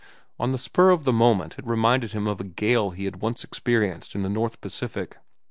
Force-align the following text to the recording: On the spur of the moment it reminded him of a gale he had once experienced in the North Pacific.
On 0.39 0.51
the 0.51 0.57
spur 0.57 0.89
of 0.89 1.03
the 1.03 1.13
moment 1.13 1.59
it 1.59 1.67
reminded 1.67 2.11
him 2.11 2.25
of 2.25 2.41
a 2.41 2.43
gale 2.43 2.89
he 2.89 3.05
had 3.05 3.21
once 3.21 3.43
experienced 3.43 4.15
in 4.15 4.23
the 4.23 4.29
North 4.29 4.59
Pacific. 4.59 5.19